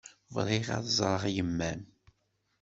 [0.35, 1.81] Bɣiɣ ad ẓreɣ yemma-m.